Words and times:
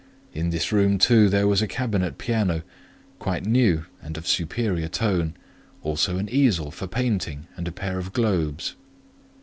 In 0.33 0.49
this 0.49 0.71
room, 0.71 0.97
too, 0.97 1.29
there 1.29 1.47
was 1.47 1.61
a 1.61 1.67
cabinet 1.67 2.17
piano, 2.17 2.63
quite 3.19 3.45
new 3.45 3.85
and 4.01 4.17
of 4.17 4.25
superior 4.27 4.87
tone; 4.87 5.35
also 5.83 6.17
an 6.17 6.27
easel 6.27 6.71
for 6.71 6.87
painting 6.87 7.45
and 7.55 7.67
a 7.67 7.71
pair 7.71 7.99
of 7.99 8.11
globes. 8.11 8.75